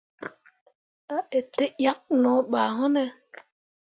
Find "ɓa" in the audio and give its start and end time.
2.51-2.61